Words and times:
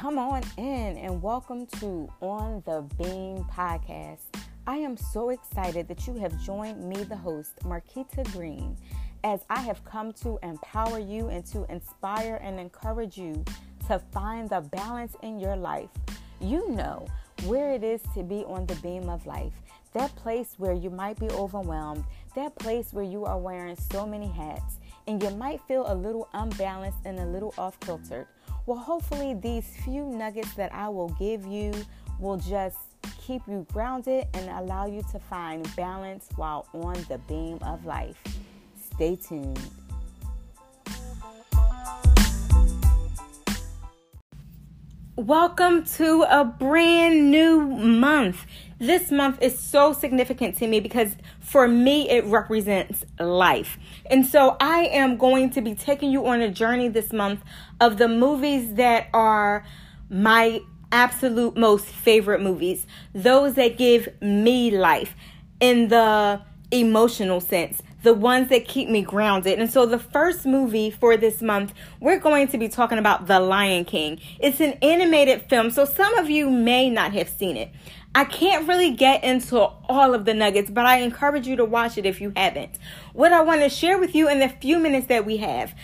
Come 0.00 0.18
on 0.18 0.42
in 0.56 0.96
and 0.96 1.20
welcome 1.20 1.66
to 1.78 2.10
On 2.22 2.62
the 2.64 2.80
Beam 2.96 3.44
podcast. 3.52 4.22
I 4.66 4.78
am 4.78 4.96
so 4.96 5.28
excited 5.28 5.88
that 5.88 6.06
you 6.06 6.14
have 6.14 6.42
joined 6.42 6.82
me, 6.82 7.04
the 7.04 7.18
host, 7.18 7.58
Marquita 7.64 8.24
Green, 8.32 8.78
as 9.24 9.44
I 9.50 9.60
have 9.60 9.84
come 9.84 10.14
to 10.22 10.38
empower 10.42 10.98
you 10.98 11.28
and 11.28 11.44
to 11.48 11.70
inspire 11.70 12.40
and 12.42 12.58
encourage 12.58 13.18
you 13.18 13.44
to 13.88 13.98
find 14.10 14.48
the 14.48 14.62
balance 14.62 15.16
in 15.22 15.38
your 15.38 15.54
life. 15.54 15.90
You 16.40 16.70
know 16.70 17.06
where 17.44 17.74
it 17.74 17.84
is 17.84 18.00
to 18.14 18.22
be 18.22 18.42
on 18.46 18.64
the 18.64 18.76
beam 18.76 19.10
of 19.10 19.26
life, 19.26 19.52
that 19.92 20.16
place 20.16 20.54
where 20.56 20.72
you 20.72 20.88
might 20.88 21.20
be 21.20 21.28
overwhelmed, 21.28 22.06
that 22.34 22.54
place 22.56 22.92
where 22.92 23.04
you 23.04 23.24
are 23.24 23.38
wearing 23.38 23.76
so 23.90 24.06
many 24.06 24.28
hats, 24.28 24.78
and 25.06 25.22
you 25.22 25.30
might 25.30 25.60
feel 25.66 25.84
a 25.90 25.94
little 25.94 26.28
unbalanced 26.34 26.98
and 27.04 27.18
a 27.18 27.26
little 27.26 27.54
off 27.58 27.78
kiltered. 27.80 28.26
Well, 28.66 28.78
hopefully, 28.78 29.34
these 29.34 29.66
few 29.84 30.06
nuggets 30.06 30.54
that 30.54 30.72
I 30.74 30.88
will 30.88 31.08
give 31.10 31.46
you 31.46 31.72
will 32.18 32.36
just 32.36 32.76
keep 33.20 33.42
you 33.48 33.66
grounded 33.72 34.26
and 34.34 34.48
allow 34.50 34.86
you 34.86 35.02
to 35.12 35.18
find 35.18 35.64
balance 35.74 36.28
while 36.36 36.68
on 36.72 36.94
the 37.08 37.18
beam 37.26 37.58
of 37.62 37.84
life. 37.84 38.22
Stay 38.94 39.16
tuned. 39.16 39.58
Welcome 45.16 45.84
to 45.96 46.24
a 46.30 46.44
brand 46.44 47.30
new 47.30 47.60
month. 47.60 48.46
This 48.78 49.10
month 49.10 49.42
is 49.42 49.58
so 49.58 49.92
significant 49.92 50.56
to 50.58 50.66
me 50.66 50.80
because 50.80 51.14
for 51.50 51.66
me 51.66 52.08
it 52.08 52.24
represents 52.26 53.04
life. 53.18 53.76
And 54.06 54.24
so 54.24 54.56
I 54.60 54.84
am 54.92 55.16
going 55.16 55.50
to 55.50 55.60
be 55.60 55.74
taking 55.74 56.12
you 56.12 56.24
on 56.28 56.40
a 56.40 56.48
journey 56.48 56.86
this 56.86 57.12
month 57.12 57.42
of 57.80 57.98
the 57.98 58.06
movies 58.06 58.74
that 58.74 59.08
are 59.12 59.66
my 60.08 60.60
absolute 60.92 61.56
most 61.56 61.86
favorite 61.86 62.40
movies, 62.40 62.86
those 63.12 63.54
that 63.54 63.76
give 63.76 64.08
me 64.22 64.70
life 64.70 65.16
in 65.58 65.88
the 65.88 66.40
emotional 66.70 67.40
sense 67.40 67.82
the 68.02 68.14
ones 68.14 68.48
that 68.48 68.66
keep 68.66 68.88
me 68.88 69.02
grounded. 69.02 69.58
And 69.58 69.70
so, 69.70 69.86
the 69.86 69.98
first 69.98 70.46
movie 70.46 70.90
for 70.90 71.16
this 71.16 71.42
month, 71.42 71.74
we're 72.00 72.18
going 72.18 72.48
to 72.48 72.58
be 72.58 72.68
talking 72.68 72.98
about 72.98 73.26
The 73.26 73.40
Lion 73.40 73.84
King. 73.84 74.20
It's 74.38 74.60
an 74.60 74.72
animated 74.82 75.42
film, 75.48 75.70
so 75.70 75.84
some 75.84 76.16
of 76.16 76.30
you 76.30 76.48
may 76.50 76.88
not 76.88 77.12
have 77.12 77.28
seen 77.28 77.56
it. 77.56 77.70
I 78.14 78.24
can't 78.24 78.66
really 78.66 78.92
get 78.92 79.22
into 79.22 79.60
all 79.60 80.14
of 80.14 80.24
the 80.24 80.34
nuggets, 80.34 80.70
but 80.70 80.84
I 80.84 80.98
encourage 80.98 81.46
you 81.46 81.56
to 81.56 81.64
watch 81.64 81.96
it 81.96 82.06
if 82.06 82.20
you 82.20 82.32
haven't. 82.34 82.78
What 83.12 83.32
I 83.32 83.40
want 83.42 83.60
to 83.60 83.68
share 83.68 83.98
with 83.98 84.14
you 84.14 84.28
in 84.28 84.40
the 84.40 84.48
few 84.48 84.78
minutes 84.78 85.06
that 85.06 85.24
we 85.24 85.36
have 85.38 85.74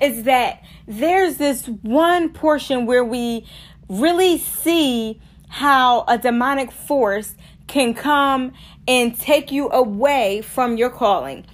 is 0.00 0.24
that 0.24 0.62
there's 0.86 1.36
this 1.36 1.66
one 1.66 2.30
portion 2.30 2.86
where 2.86 3.04
we 3.04 3.46
really 3.88 4.38
see 4.38 5.20
how 5.48 6.04
a 6.08 6.16
demonic 6.16 6.72
force 6.72 7.34
can 7.66 7.94
come 7.94 8.52
and 8.88 9.18
take 9.18 9.52
you 9.52 9.70
away 9.70 10.40
from 10.40 10.76
your 10.76 10.90
calling 10.90 11.46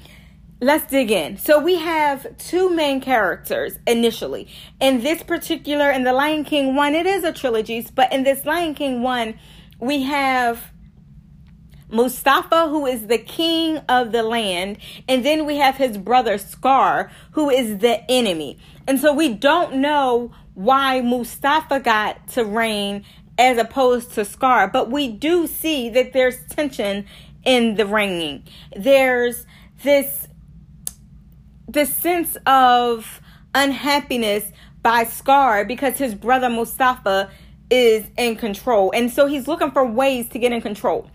let's 0.61 0.91
dig 0.91 1.11
in. 1.11 1.39
So 1.39 1.59
we 1.59 1.77
have 1.77 2.37
two 2.37 2.70
main 2.70 3.00
characters 3.00 3.78
initially. 3.87 4.48
In 4.81 5.03
this 5.03 5.22
particular, 5.22 5.91
in 5.91 6.05
the 6.05 6.12
Lion 6.12 6.44
King 6.44 6.75
one, 6.75 6.94
it 6.94 7.06
is 7.06 7.25
a 7.25 7.33
trilogy, 7.33 7.87
but 7.94 8.12
in 8.12 8.25
this 8.25 8.44
Lion 8.44 8.75
King 8.75 9.03
one, 9.03 9.39
we 9.81 10.03
have 10.03 10.73
Mufasa, 11.91 12.69
who 12.69 12.86
is 12.86 13.09
the 13.09 13.19
king 13.19 13.78
of 13.89 14.12
the 14.12 14.22
land, 14.22 14.78
and 15.09 15.25
then 15.25 15.45
we 15.45 15.56
have 15.56 15.77
his 15.77 15.98
brother 15.98 16.39
Scar, 16.39 17.11
who 17.33 17.50
is 17.50 17.78
the 17.78 18.09
enemy. 18.11 18.59
And 18.87 19.00
so 19.00 19.12
we 19.12 19.34
don't 19.34 19.77
know 19.77 20.33
why 20.55 21.00
Mufasa 21.03 21.83
got 21.83 22.28
to 22.28 22.44
reign 22.44 23.04
as 23.38 23.59
opposed 23.59 24.12
to 24.12 24.25
Scar, 24.25 24.69
but 24.69 24.91
we 24.91 25.09
do 25.09 25.47
see 25.47 25.88
that 25.91 26.12
there's 26.12 26.38
tension 26.50 27.06
in 27.44 27.75
the 27.75 27.87
reigning. 27.87 28.44
There's 28.77 29.47
this 29.83 30.28
the 31.66 31.87
sense 31.87 32.37
of 32.47 33.21
unhappiness 33.54 34.53
by 34.83 35.04
Scar 35.04 35.65
because 35.65 35.97
his 35.97 36.15
brother 36.15 36.49
Mufasa 36.49 37.31
is 37.70 38.04
in 38.16 38.36
control. 38.36 38.91
And 38.94 39.10
so 39.10 39.26
he's 39.26 39.48
looking 39.48 39.70
for 39.70 39.84
ways 39.84 40.28
to 40.31 40.38
get 40.38 40.53
in 40.53 40.60
control. 40.60 41.10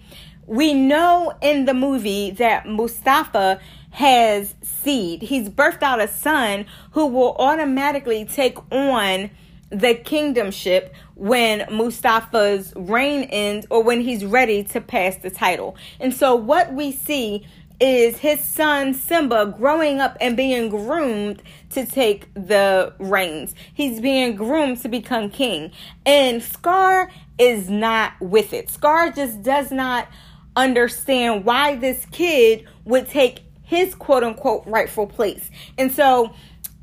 We 0.47 0.73
know 0.73 1.33
in 1.41 1.65
the 1.65 1.73
movie 1.73 2.31
that 2.31 2.65
Mufasa 2.65 3.59
has 3.91 4.55
seed. 4.61 5.21
He's 5.21 5.49
birthed 5.49 5.81
out 5.81 6.01
a 6.01 6.07
son 6.07 6.65
who 6.91 7.07
will 7.07 7.35
automatically 7.37 8.25
take 8.25 8.57
on 8.71 9.31
the 9.69 9.95
kingdomship 9.95 10.91
when 11.15 11.61
Mufasa's 11.61 12.73
reign 12.75 13.23
ends 13.23 13.65
or 13.69 13.81
when 13.81 14.01
he's 14.01 14.23
ready 14.23 14.63
to 14.65 14.81
pass 14.81 15.15
the 15.17 15.29
title. 15.29 15.75
And 15.99 16.13
so 16.13 16.35
what 16.35 16.73
we 16.73 16.91
see 16.91 17.47
is 17.79 18.17
his 18.17 18.43
son 18.43 18.93
Simba 18.93 19.53
growing 19.57 19.99
up 19.99 20.17
and 20.21 20.37
being 20.37 20.69
groomed 20.69 21.41
to 21.71 21.85
take 21.85 22.33
the 22.33 22.93
reins. 22.99 23.53
He's 23.73 23.99
being 23.99 24.35
groomed 24.35 24.81
to 24.81 24.89
become 24.89 25.29
king. 25.29 25.71
And 26.05 26.41
Scar 26.41 27.11
is 27.37 27.69
not 27.69 28.13
with 28.21 28.53
it. 28.53 28.69
Scar 28.69 29.11
just 29.11 29.41
does 29.41 29.71
not 29.71 30.07
understand 30.55 31.43
why 31.43 31.75
this 31.75 32.05
kid 32.11 32.65
would 32.85 33.09
take 33.09 33.41
his 33.63 33.93
quote 33.93 34.23
unquote 34.23 34.63
rightful 34.65 35.07
place. 35.07 35.49
And 35.77 35.91
so 35.91 36.33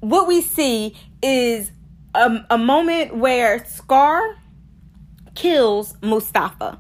what 0.01 0.29
we 0.29 0.43
see 0.43 0.97
is 1.23 1.71
a, 2.15 2.45
a 2.51 2.59
moment 2.59 3.17
where 3.17 3.65
Scar 3.65 4.37
kills 5.35 5.95
Mufasa 6.03 6.79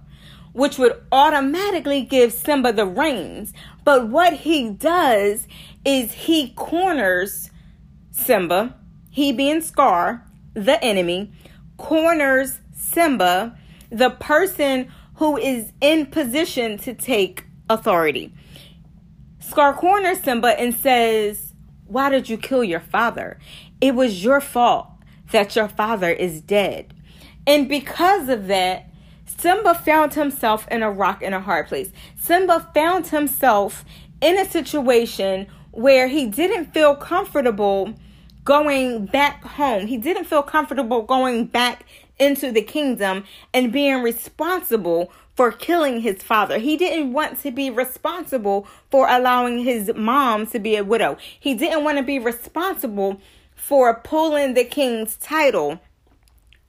which 0.52 0.78
would 0.78 1.00
automatically 1.10 2.02
give 2.02 2.32
Simba 2.32 2.72
the 2.72 2.86
reins. 2.86 3.52
But 3.84 4.08
what 4.08 4.32
he 4.32 4.70
does 4.70 5.46
is 5.84 6.12
he 6.12 6.50
corners 6.50 7.50
Simba, 8.10 8.76
he 9.10 9.32
being 9.32 9.60
Scar, 9.60 10.26
the 10.54 10.82
enemy, 10.82 11.32
corners 11.76 12.60
Simba, 12.74 13.58
the 13.90 14.10
person 14.10 14.90
who 15.16 15.36
is 15.36 15.72
in 15.80 16.06
position 16.06 16.78
to 16.78 16.94
take 16.94 17.44
authority. 17.68 18.32
Scar 19.40 19.74
corners 19.74 20.20
Simba 20.20 20.58
and 20.58 20.74
says, 20.74 21.52
Why 21.86 22.10
did 22.10 22.28
you 22.28 22.38
kill 22.38 22.64
your 22.64 22.80
father? 22.80 23.38
It 23.80 23.94
was 23.94 24.24
your 24.24 24.40
fault 24.40 24.88
that 25.32 25.56
your 25.56 25.68
father 25.68 26.10
is 26.10 26.40
dead. 26.40 26.94
And 27.46 27.68
because 27.68 28.28
of 28.28 28.46
that, 28.46 28.86
Simba 29.26 29.74
found 29.74 30.14
himself 30.14 30.66
in 30.70 30.82
a 30.82 30.90
rock 30.90 31.22
in 31.22 31.32
a 31.32 31.40
hard 31.40 31.68
place. 31.68 31.90
Simba 32.18 32.70
found 32.74 33.08
himself 33.08 33.84
in 34.20 34.38
a 34.38 34.48
situation 34.48 35.46
where 35.72 36.08
he 36.08 36.26
didn't 36.26 36.72
feel 36.72 36.94
comfortable 36.94 37.94
going 38.44 39.06
back 39.06 39.42
home. 39.44 39.86
He 39.86 39.96
didn't 39.96 40.24
feel 40.24 40.42
comfortable 40.42 41.02
going 41.02 41.46
back 41.46 41.86
into 42.18 42.52
the 42.52 42.62
kingdom 42.62 43.24
and 43.52 43.72
being 43.72 44.02
responsible 44.02 45.12
for 45.34 45.50
killing 45.50 46.00
his 46.00 46.22
father. 46.22 46.58
He 46.58 46.76
didn't 46.76 47.12
want 47.12 47.40
to 47.42 47.50
be 47.50 47.70
responsible 47.70 48.66
for 48.90 49.08
allowing 49.08 49.64
his 49.64 49.90
mom 49.94 50.46
to 50.48 50.58
be 50.58 50.76
a 50.76 50.84
widow. 50.84 51.16
He 51.38 51.54
didn't 51.54 51.84
want 51.84 51.98
to 51.98 52.04
be 52.04 52.18
responsible 52.18 53.20
for 53.54 53.94
pulling 53.94 54.54
the 54.54 54.64
king's 54.64 55.16
title 55.16 55.80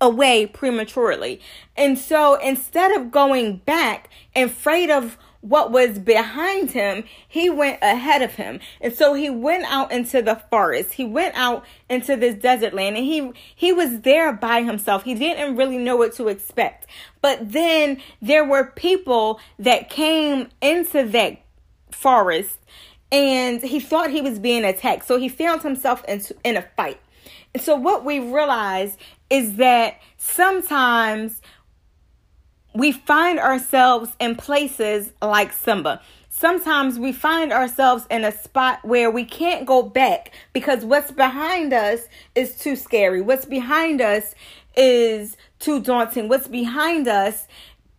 away 0.03 0.45
prematurely. 0.45 1.39
And 1.77 1.97
so 1.97 2.35
instead 2.35 2.91
of 2.91 3.09
going 3.09 3.57
back 3.57 4.09
and 4.35 4.49
afraid 4.49 4.89
of 4.89 5.17
what 5.39 5.71
was 5.71 5.97
behind 5.97 6.71
him, 6.71 7.05
he 7.27 7.49
went 7.49 7.79
ahead 7.81 8.21
of 8.21 8.35
him. 8.35 8.59
And 8.81 8.93
so 8.93 9.13
he 9.13 9.29
went 9.29 9.63
out 9.65 9.93
into 9.93 10.21
the 10.21 10.35
forest. 10.49 10.93
He 10.93 11.05
went 11.05 11.35
out 11.35 11.65
into 11.89 12.17
this 12.17 12.35
desert 12.35 12.73
land 12.73 12.97
and 12.97 13.05
he 13.05 13.31
he 13.55 13.71
was 13.71 14.01
there 14.01 14.33
by 14.33 14.63
himself. 14.63 15.03
He 15.03 15.15
didn't 15.15 15.55
really 15.55 15.77
know 15.77 15.95
what 15.95 16.13
to 16.15 16.27
expect. 16.27 16.87
But 17.21 17.53
then 17.53 18.01
there 18.21 18.45
were 18.45 18.65
people 18.65 19.39
that 19.57 19.89
came 19.89 20.49
into 20.61 21.07
that 21.09 21.41
forest 21.91 22.57
and 23.09 23.61
he 23.61 23.79
thought 23.79 24.09
he 24.09 24.21
was 24.21 24.37
being 24.37 24.65
attacked. 24.65 25.05
So 25.05 25.17
he 25.17 25.29
found 25.29 25.61
himself 25.61 26.03
in, 26.07 26.21
in 26.43 26.57
a 26.57 26.65
fight. 26.75 26.99
So 27.59 27.75
what 27.75 28.03
we 28.03 28.19
realize 28.19 28.97
is 29.29 29.57
that 29.57 29.99
sometimes 30.17 31.41
we 32.73 32.91
find 32.91 33.39
ourselves 33.39 34.11
in 34.19 34.35
places 34.35 35.11
like 35.21 35.53
Simba. 35.53 36.01
Sometimes 36.29 36.97
we 36.97 37.11
find 37.11 37.53
ourselves 37.53 38.07
in 38.09 38.23
a 38.23 38.31
spot 38.31 38.83
where 38.83 39.11
we 39.11 39.23
can't 39.23 39.67
go 39.67 39.83
back 39.83 40.31
because 40.51 40.83
what's 40.83 41.11
behind 41.11 41.73
us 41.73 42.07
is 42.33 42.57
too 42.57 42.75
scary. 42.75 43.21
What's 43.21 43.45
behind 43.45 44.01
us 44.01 44.33
is 44.75 45.37
too 45.59 45.79
daunting. 45.79 46.29
What's 46.29 46.47
behind 46.47 47.07
us 47.07 47.47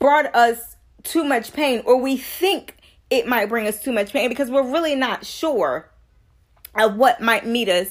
brought 0.01 0.35
us 0.35 0.77
too 1.05 1.23
much 1.23 1.53
pain, 1.53 1.83
or 1.85 2.01
we 2.01 2.17
think 2.17 2.77
it 3.11 3.29
might 3.29 3.49
bring 3.49 3.69
us 3.69 3.81
too 3.81 3.93
much 3.93 4.13
pain 4.13 4.29
because 4.29 4.51
we're 4.51 4.69
really 4.69 4.97
not 4.97 5.25
sure 5.25 5.91
of 6.75 6.97
what 6.97 7.21
might 7.21 7.47
meet 7.47 7.69
us 7.69 7.91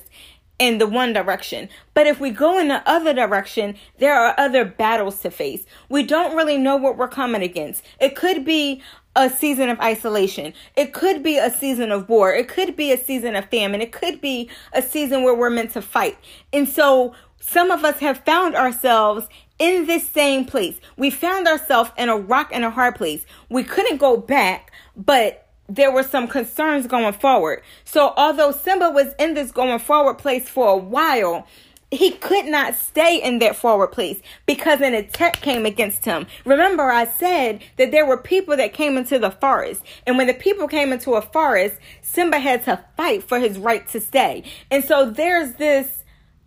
in 0.59 0.77
the 0.77 0.87
one 0.87 1.13
direction. 1.13 1.69
But 1.93 2.07
if 2.07 2.19
we 2.19 2.29
go 2.29 2.59
in 2.59 2.67
the 2.67 2.87
other 2.89 3.13
direction, 3.13 3.75
there 3.99 4.13
are 4.13 4.35
other 4.37 4.65
battles 4.65 5.19
to 5.21 5.31
face. 5.31 5.65
We 5.89 6.03
don't 6.03 6.35
really 6.35 6.57
know 6.57 6.75
what 6.75 6.97
we're 6.97 7.07
coming 7.07 7.41
against. 7.41 7.83
It 7.99 8.15
could 8.15 8.45
be 8.45 8.81
a 9.15 9.29
season 9.29 9.69
of 9.69 9.79
isolation. 9.79 10.53
It 10.75 10.93
could 10.93 11.21
be 11.21 11.37
a 11.37 11.51
season 11.51 11.91
of 11.91 12.09
war. 12.09 12.33
It 12.33 12.47
could 12.47 12.75
be 12.75 12.91
a 12.91 12.97
season 12.97 13.35
of 13.35 13.45
famine. 13.45 13.81
It 13.81 13.91
could 13.91 14.21
be 14.21 14.49
a 14.73 14.81
season 14.81 15.23
where 15.23 15.35
we're 15.35 15.49
meant 15.49 15.71
to 15.73 15.81
fight. 15.81 16.17
And 16.51 16.67
so 16.67 17.13
some 17.39 17.69
of 17.69 17.83
us 17.83 17.99
have 17.99 18.23
found 18.25 18.55
ourselves 18.55 19.27
in 19.59 19.85
this 19.85 20.07
same 20.07 20.45
place. 20.45 20.79
We 20.97 21.09
found 21.09 21.47
ourselves 21.47 21.91
in 21.97 22.09
a 22.09 22.17
rock 22.17 22.49
and 22.51 22.63
a 22.63 22.71
hard 22.71 22.95
place. 22.95 23.25
We 23.49 23.63
couldn't 23.63 23.97
go 23.97 24.17
back, 24.17 24.71
but 24.95 25.42
there 25.69 25.91
were 25.91 26.03
some 26.03 26.27
concerns 26.27 26.87
going 26.87 27.13
forward. 27.13 27.63
So 27.85 28.13
although 28.17 28.51
Simba 28.51 28.89
was 28.89 29.13
in 29.17 29.33
this 29.33 29.51
going 29.51 29.79
forward 29.79 30.15
place 30.15 30.47
for 30.49 30.69
a 30.69 30.77
while, 30.77 31.47
he 31.93 32.11
could 32.11 32.45
not 32.45 32.75
stay 32.75 33.21
in 33.21 33.39
that 33.39 33.55
forward 33.55 33.89
place 33.89 34.19
because 34.45 34.81
an 34.81 34.93
attack 34.93 35.41
came 35.41 35.65
against 35.65 36.05
him. 36.05 36.25
Remember, 36.43 36.89
I 36.89 37.05
said 37.05 37.61
that 37.77 37.91
there 37.91 38.05
were 38.05 38.17
people 38.17 38.57
that 38.57 38.73
came 38.73 38.97
into 38.97 39.19
the 39.19 39.29
forest. 39.29 39.83
And 40.07 40.17
when 40.17 40.27
the 40.27 40.33
people 40.33 40.67
came 40.67 40.91
into 40.91 41.13
a 41.13 41.21
forest, 41.21 41.75
Simba 42.01 42.39
had 42.39 42.63
to 42.65 42.83
fight 42.97 43.23
for 43.23 43.39
his 43.39 43.59
right 43.59 43.87
to 43.89 44.01
stay. 44.01 44.43
And 44.71 44.83
so 44.83 45.09
there's 45.09 45.53
this 45.53 46.02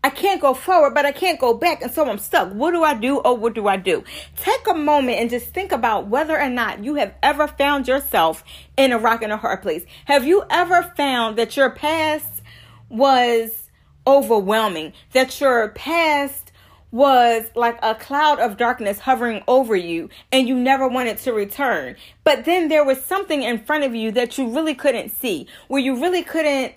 I 0.07 0.11
can't 0.11 0.41
go 0.41 0.55
forward, 0.55 0.95
but 0.95 1.05
I 1.05 1.11
can't 1.11 1.41
go 1.41 1.53
back. 1.53 1.83
And 1.83 1.91
so 1.91 2.09
I'm 2.09 2.19
stuck. 2.19 2.53
What 2.53 2.71
do 2.71 2.85
I 2.85 2.95
do? 2.95 3.21
Oh, 3.25 3.35
what 3.35 3.57
do 3.57 3.67
I 3.67 3.77
do? 3.77 4.05
Take 4.37 4.69
a 4.71 4.75
moment 4.75 5.19
and 5.19 5.29
just 5.29 5.47
think 5.47 5.73
about 5.73 6.07
whether 6.07 6.41
or 6.41 6.49
not 6.49 6.85
you 6.85 6.95
have 6.95 7.13
ever 7.25 7.49
found 7.49 7.89
yourself 7.89 8.45
in 8.77 8.93
a 8.93 8.99
rock 8.99 9.23
and 9.23 9.33
a 9.33 9.37
hard 9.37 9.63
place. 9.63 9.85
Have 10.05 10.25
you 10.25 10.45
ever 10.49 10.85
found 10.97 11.37
that 11.39 11.57
your 11.57 11.71
past 11.71 12.41
was 12.89 13.69
overwhelming? 14.07 14.93
That 15.11 15.41
your 15.41 15.71
past 15.71 16.53
was 16.93 17.43
like 17.57 17.77
a 17.83 17.97
cloud 17.97 18.39
of 18.39 18.57
darkness 18.57 19.01
hovering 19.01 19.43
over 19.49 19.75
you 19.75 20.09
and 20.31 20.47
you 20.47 20.55
never 20.57 20.87
wanted 20.87 21.19
to 21.19 21.33
return. 21.33 21.97
But 22.23 22.45
then 22.45 22.69
there 22.69 22.85
was 22.85 23.03
something 23.03 23.43
in 23.43 23.59
front 23.59 23.83
of 23.83 23.93
you 23.93 24.13
that 24.13 24.39
you 24.39 24.55
really 24.55 24.77
couldn't 24.77 25.11
see, 25.11 25.49
where 25.67 25.83
you 25.83 26.01
really 26.01 26.23
couldn't 26.23 26.75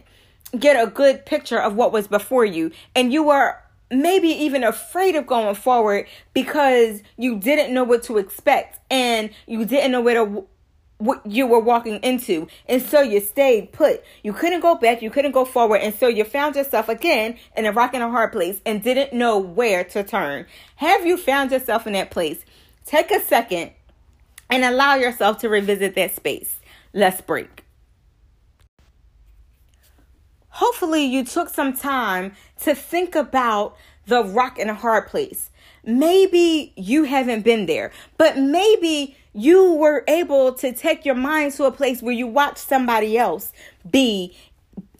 get 0.57 0.81
a 0.81 0.89
good 0.89 1.25
picture 1.25 1.59
of 1.59 1.75
what 1.75 1.91
was 1.91 2.07
before 2.07 2.45
you. 2.45 2.71
And 2.95 3.11
you 3.11 3.23
were 3.23 3.57
maybe 3.91 4.29
even 4.29 4.63
afraid 4.63 5.15
of 5.15 5.25
going 5.25 5.55
forward 5.55 6.07
because 6.33 7.01
you 7.17 7.37
didn't 7.37 7.73
know 7.73 7.83
what 7.83 8.03
to 8.03 8.17
expect 8.17 8.79
and 8.91 9.29
you 9.47 9.65
didn't 9.65 9.91
know 9.91 10.01
where 10.01 10.25
to 10.25 10.47
what 10.99 11.25
you 11.25 11.47
were 11.47 11.59
walking 11.59 11.95
into. 12.03 12.47
And 12.67 12.81
so 12.81 13.01
you 13.01 13.21
stayed 13.21 13.71
put. 13.71 14.03
You 14.21 14.33
couldn't 14.33 14.59
go 14.59 14.75
back. 14.75 15.01
You 15.01 15.09
couldn't 15.09 15.31
go 15.31 15.45
forward. 15.45 15.77
And 15.77 15.95
so 15.95 16.07
you 16.07 16.25
found 16.25 16.55
yourself 16.55 16.89
again 16.89 17.37
in 17.55 17.65
a 17.65 17.71
rock 17.71 17.93
and 17.93 18.03
a 18.03 18.09
hard 18.09 18.33
place 18.33 18.59
and 18.65 18.83
didn't 18.83 19.13
know 19.13 19.37
where 19.37 19.83
to 19.85 20.03
turn. 20.03 20.45
Have 20.75 21.05
you 21.05 21.15
found 21.15 21.51
yourself 21.51 21.87
in 21.87 21.93
that 21.93 22.11
place? 22.11 22.43
Take 22.85 23.11
a 23.11 23.21
second 23.21 23.71
and 24.49 24.65
allow 24.65 24.95
yourself 24.95 25.37
to 25.39 25.49
revisit 25.49 25.95
that 25.95 26.15
space. 26.15 26.59
Let's 26.93 27.21
break 27.21 27.63
hopefully 30.59 31.05
you 31.05 31.23
took 31.23 31.47
some 31.47 31.73
time 31.73 32.33
to 32.61 32.75
think 32.75 33.15
about 33.15 33.77
the 34.07 34.21
rock 34.21 34.59
and 34.59 34.69
a 34.69 34.73
hard 34.73 35.07
place. 35.07 35.49
Maybe 35.85 36.73
you 36.75 37.05
haven't 37.05 37.43
been 37.45 37.65
there, 37.65 37.93
but 38.17 38.37
maybe 38.37 39.15
you 39.31 39.73
were 39.75 40.03
able 40.09 40.51
to 40.55 40.73
take 40.73 41.05
your 41.05 41.15
mind 41.15 41.53
to 41.53 41.63
a 41.63 41.71
place 41.71 42.01
where 42.01 42.13
you 42.13 42.27
watched 42.27 42.57
somebody 42.57 43.17
else 43.17 43.53
be 43.89 44.35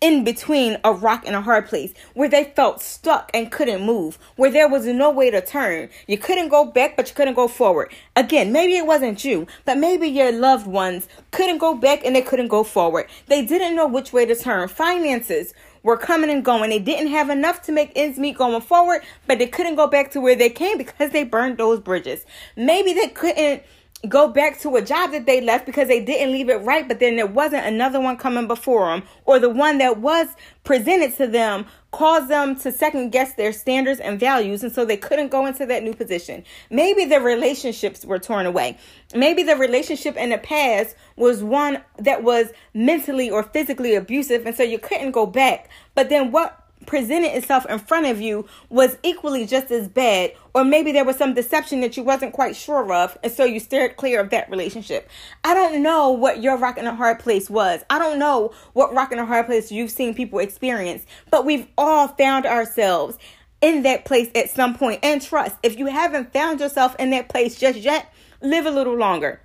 in 0.02 0.24
between 0.24 0.78
a 0.84 0.94
rock 0.94 1.24
and 1.26 1.36
a 1.36 1.42
hard 1.42 1.68
place 1.68 1.94
where 2.14 2.30
they 2.30 2.46
felt 2.56 2.82
stuck 2.82 3.30
and 3.34 3.52
couldn't 3.52 3.86
move, 3.86 4.18
where 4.36 4.52
there 4.52 4.68
was 4.68 4.86
no 4.86 5.10
way 5.10 5.30
to 5.30 5.42
turn. 5.42 5.90
You 6.08 6.18
couldn't 6.18 6.50
go 6.50 6.66
back, 6.66 6.96
but 6.96 7.10
you 7.10 7.16
couldn't 7.16 7.34
go 7.34 7.48
forward. 7.48 7.94
Again, 8.16 8.52
maybe 8.52 8.76
it 8.76 8.86
wasn't 8.86 9.24
you, 9.26 9.48
but 9.66 9.78
maybe 9.78 10.08
your 10.08 10.32
loved 10.32 10.68
ones 10.68 11.08
couldn't 11.32 11.58
go 11.58 11.76
back 11.76 12.06
and 12.06 12.16
they 12.16 12.22
couldn't 12.22 12.48
go 12.48 12.64
forward. 12.64 13.08
They 13.28 13.46
didn't 13.46 13.76
know 13.76 13.88
which 13.88 14.14
way 14.14 14.26
to 14.26 14.36
turn. 14.36 14.68
Finances 14.68 15.54
were 15.84 15.98
coming 15.98 16.30
and 16.30 16.44
going. 16.44 16.70
They 16.70 16.80
didn't 16.80 17.08
have 17.08 17.30
enough 17.30 17.62
to 17.64 17.72
make 17.72 17.92
ends 17.96 18.20
meet 18.20 18.38
going 18.38 18.62
forward, 18.62 19.02
but 19.28 19.40
they 19.40 19.48
couldn't 19.48 19.76
go 19.76 19.88
back 19.88 20.12
to 20.12 20.22
where 20.22 20.36
they 20.36 20.50
came 20.50 20.78
because 20.78 21.12
they 21.12 21.24
burned 21.24 21.58
those 21.58 21.80
bridges. 21.80 22.26
Maybe 22.56 22.94
they 22.94 23.08
couldn't 23.08 23.64
go 24.08 24.30
back 24.30 24.58
to 24.60 24.76
a 24.78 24.82
job 24.82 25.12
that 25.12 25.26
they 25.26 25.42
left 25.42 25.66
because 25.66 25.88
they 25.90 26.04
didn't 26.04 26.32
leave 26.32 26.50
it 26.50 26.62
right, 26.62 26.88
but 26.88 27.00
then 27.00 27.18
there 27.18 27.28
wasn't 27.28 27.66
another 27.66 28.00
one 28.00 28.16
coming 28.16 28.48
before 28.48 28.88
them, 28.88 29.04
or 29.26 29.40
the 29.40 29.50
one 29.50 29.78
that 29.80 29.98
was 29.98 30.28
presented 30.64 31.16
to 31.18 31.28
them 31.28 31.66
caused 31.92 32.30
them 32.30 32.56
to 32.56 32.72
second 32.72 33.10
guess 33.10 33.34
their 33.34 33.52
standards 33.52 34.00
and 34.00 34.20
values, 34.20 34.64
and 34.64 34.72
so 34.72 34.86
they 34.86 34.96
couldn't 34.96 35.30
go 35.30 35.46
into 35.46 35.66
that 35.66 35.84
new 35.84 35.94
position. 35.94 36.44
Maybe 36.70 37.04
the 37.04 37.20
relationships 37.20 38.06
were 38.06 38.20
torn 38.20 38.46
away. 38.46 38.78
Maybe 39.14 39.44
the 39.44 39.58
relationship 39.58 40.16
in 40.16 40.30
the 40.30 40.38
past 40.38 40.96
was 41.18 41.44
one 41.44 41.82
that 41.98 42.24
was 42.24 42.54
mentally 42.74 43.30
or 43.30 43.44
physically 43.44 43.96
abusive, 43.96 44.46
and 44.46 44.56
so 44.56 44.64
you 44.64 44.80
couldn't 44.80 45.12
go 45.12 45.26
back. 45.26 45.70
But 45.94 46.10
then 46.10 46.32
what 46.32 46.69
presented 46.90 47.38
itself 47.38 47.68
in 47.68 47.78
front 47.78 48.08
of 48.08 48.20
you 48.20 48.48
was 48.70 48.98
equally 49.04 49.46
just 49.46 49.70
as 49.70 49.88
bad 49.88 50.34
or 50.56 50.64
maybe 50.64 50.92
there 50.92 51.06
was 51.06 51.16
some 51.16 51.36
deception 51.36 51.82
that 51.82 51.96
you 51.96 52.02
wasn't 52.02 52.34
quite 52.34 52.56
sure 52.56 52.92
of 52.92 53.16
and 53.24 53.32
so 53.32 53.46
you 53.46 53.60
steered 53.60 53.96
clear 53.96 54.20
of 54.20 54.32
that 54.32 54.50
relationship. 54.50 55.08
I 55.44 55.54
don't 55.54 55.84
know 55.84 56.10
what 56.10 56.42
your 56.42 56.58
rock 56.58 56.80
in 56.80 56.88
a 56.88 56.96
hard 56.96 57.20
place 57.20 57.48
was. 57.48 57.82
I 57.92 58.00
don't 58.00 58.18
know 58.18 58.56
what 58.74 58.92
rock 58.92 59.12
in 59.12 59.20
a 59.20 59.26
hard 59.26 59.46
place 59.46 59.72
you've 59.72 59.92
seen 59.92 60.16
people 60.16 60.40
experience 60.40 61.06
but 61.30 61.46
we've 61.46 61.68
all 61.78 62.08
found 62.08 62.48
ourselves 62.48 63.20
in 63.62 63.84
that 63.84 64.06
place 64.06 64.32
at 64.34 64.50
some 64.50 64.74
point. 64.74 65.00
And 65.04 65.22
trust 65.22 65.58
if 65.62 65.78
you 65.78 65.86
haven't 65.86 66.34
found 66.34 66.60
yourself 66.60 66.96
in 66.98 67.12
that 67.12 67.30
place 67.30 67.60
just 67.60 67.78
yet 67.78 68.12
live 68.42 68.66
a 68.66 68.72
little 68.72 68.98
longer 68.98 69.42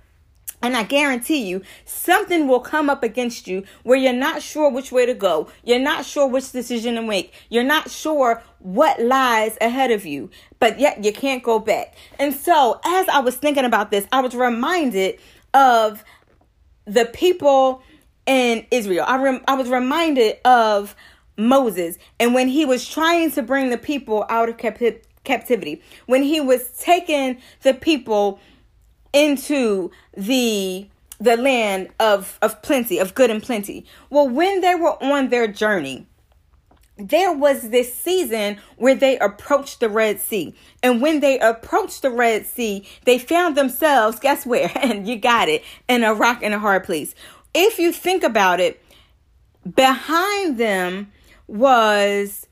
and 0.65 0.75
I 0.75 0.81
guarantee 0.81 1.45
you, 1.47 1.61
something 1.85 2.47
will 2.47 2.59
come 2.59 2.89
up 2.89 3.03
against 3.03 3.47
you 3.47 3.65
where 3.83 3.99
you're 3.99 4.13
not 4.13 4.41
sure 4.41 4.67
which 4.71 4.91
way 4.91 5.05
to 5.05 5.13
go. 5.13 5.47
You're 5.63 5.77
not 5.77 6.05
sure 6.05 6.27
which 6.27 6.51
decision 6.51 6.95
to 6.95 7.03
make. 7.03 7.35
You're 7.49 7.63
not 7.63 7.91
sure 7.91 8.41
what 8.57 8.99
lies 8.99 9.59
ahead 9.61 9.91
of 9.91 10.07
you, 10.07 10.31
but 10.57 10.79
yet 10.79 11.03
you 11.03 11.13
can't 11.13 11.43
go 11.43 11.59
back. 11.59 11.93
And 12.17 12.33
so, 12.33 12.81
as 12.83 13.07
I 13.09 13.19
was 13.19 13.35
thinking 13.35 13.63
about 13.63 13.91
this, 13.91 14.07
I 14.11 14.21
was 14.21 14.33
reminded 14.33 15.19
of 15.53 16.03
the 16.85 17.05
people 17.05 17.83
in 18.25 18.65
Israel. 18.71 19.05
I, 19.07 19.21
rem- 19.21 19.43
I 19.47 19.53
was 19.53 19.69
reminded 19.69 20.37
of 20.45 20.95
Moses 21.37 21.99
and 22.19 22.33
when 22.33 22.47
he 22.47 22.65
was 22.65 22.89
trying 22.89 23.29
to 23.33 23.43
bring 23.43 23.69
the 23.69 23.77
people 23.77 24.25
out 24.29 24.49
of 24.49 24.57
cap- 24.57 24.81
captivity, 25.23 25.83
when 26.07 26.23
he 26.23 26.41
was 26.41 26.67
taking 26.79 27.37
the 27.61 27.75
people 27.75 28.39
into 29.15 29.89
the 30.15 30.87
the 31.19 31.37
land 31.37 31.89
of 31.99 32.37
of 32.41 32.61
plenty 32.61 32.99
of 32.99 33.15
good 33.15 33.29
and 33.31 33.41
plenty 33.41 33.85
well 34.09 34.27
when 34.27 34.59
they 34.61 34.75
were 34.75 35.01
on 35.01 35.29
their 35.29 35.47
journey 35.47 36.05
there 36.97 37.33
was 37.33 37.69
this 37.69 37.93
season 37.93 38.57
where 38.77 38.95
they 38.95 39.17
approached 39.19 39.81
the 39.81 39.89
Red 39.89 40.21
Sea. 40.21 40.55
And 40.81 41.01
when 41.01 41.19
they 41.19 41.39
approached 41.39 42.01
the 42.01 42.09
Red 42.09 42.45
Sea, 42.45 42.87
they 43.03 43.19
found 43.19 43.57
themselves, 43.57 44.19
guess 44.19 44.45
where? 44.45 44.71
And 44.81 45.07
you 45.07 45.17
got 45.17 45.49
it, 45.49 45.63
in 45.89 46.03
a 46.03 46.13
rock 46.13 46.41
and 46.41 46.53
a 46.53 46.59
hard 46.59 46.83
place. 46.85 47.13
If 47.53 47.79
you 47.79 47.91
think 47.91 48.23
about 48.23 48.59
it, 48.59 48.81
behind 49.75 50.57
them 50.57 51.11
was 51.47 52.47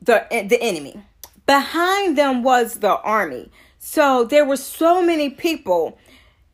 the 0.00 0.26
the 0.30 0.60
enemy. 0.60 1.02
Behind 1.46 2.16
them 2.16 2.42
was 2.42 2.74
the 2.74 2.98
army. 3.00 3.50
So 3.78 4.24
there 4.24 4.44
were 4.44 4.56
so 4.56 5.02
many 5.02 5.30
people. 5.30 5.98